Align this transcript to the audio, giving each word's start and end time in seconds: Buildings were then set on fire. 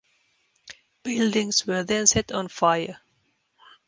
Buildings 1.03 1.67
were 1.67 1.83
then 1.83 2.07
set 2.07 2.31
on 2.31 2.47
fire. 2.47 2.99